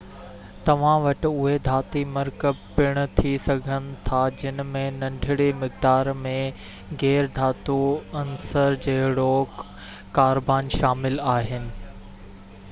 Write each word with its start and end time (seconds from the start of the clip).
توهان 0.67 1.01
وٽ 1.01 1.25
اهي 1.29 1.57
ڌاتي 1.67 2.01
مرڪب 2.13 2.63
پڻ 2.77 2.97
ٿي 3.19 3.33
سگهن 3.43 3.85
ٿاجن 4.07 4.63
۾ 4.79 4.83
ننڍڙي 4.97 5.51
مقدار 5.65 6.11
۾ 6.23 6.33
غير 7.05 7.29
ڌاتو 7.39 7.77
عنصر 8.25 8.79
جهڙوڪ 8.89 9.63
ڪاربان 10.19 10.73
شامل 10.81 11.25
آهن 11.39 11.73